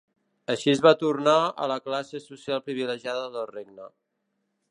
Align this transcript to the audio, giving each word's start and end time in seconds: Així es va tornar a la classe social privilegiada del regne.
Així 0.53 0.69
es 0.71 0.79
va 0.85 0.93
tornar 1.01 1.35
a 1.65 1.67
la 1.73 1.77
classe 1.89 2.23
social 2.25 2.65
privilegiada 2.69 3.31
del 3.37 3.49
regne. 3.53 3.89